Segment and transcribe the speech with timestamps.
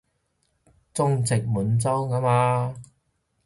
[0.95, 2.75] 中殖滿洲吖嘛